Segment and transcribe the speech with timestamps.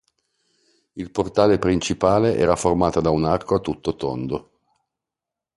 [0.93, 4.49] Il portale principale era formato da un arco a tutto tondo.